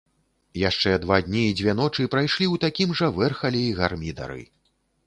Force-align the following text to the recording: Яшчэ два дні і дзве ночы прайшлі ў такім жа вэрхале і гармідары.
Яшчэ 0.61 0.93
два 1.03 1.17
дні 1.27 1.43
і 1.49 1.53
дзве 1.59 1.75
ночы 1.81 2.09
прайшлі 2.15 2.45
ў 2.53 2.65
такім 2.65 2.89
жа 3.03 3.15
вэрхале 3.21 3.65
і 3.69 3.71
гармідары. 3.83 4.43